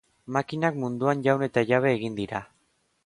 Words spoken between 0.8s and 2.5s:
munduan jaun eta jabe egin dira.